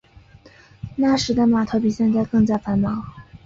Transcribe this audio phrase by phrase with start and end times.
[0.95, 3.05] 那时的码头比现在更加繁忙。